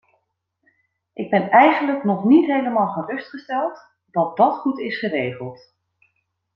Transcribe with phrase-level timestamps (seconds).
[1.13, 5.75] Ik ben eigenlijk nog niet helemaal gerustgesteld dat dat goed is geregeld.